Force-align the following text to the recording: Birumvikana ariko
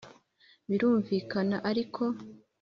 Birumvikana 0.69 1.55
ariko 1.69 2.03